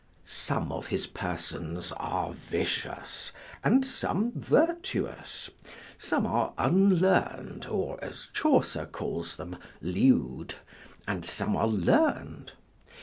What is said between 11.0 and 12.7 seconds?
and some are learn'd.